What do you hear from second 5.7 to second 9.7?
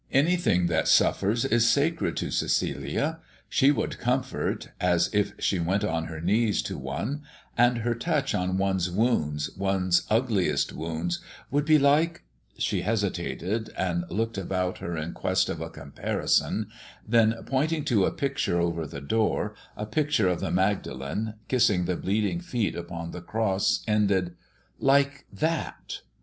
on her knees to one; and her touch on one's wounds,